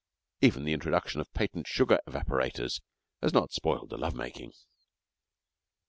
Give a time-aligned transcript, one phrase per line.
[0.41, 2.81] Even the introduction of patent sugar evaporators
[3.21, 4.51] has not spoiled the love making.